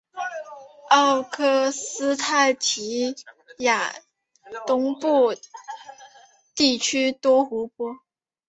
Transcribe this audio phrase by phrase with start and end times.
[0.89, 3.13] 奥克施泰提
[3.59, 3.93] 亚
[4.65, 5.35] 东部
[6.55, 7.97] 地区多湖泊。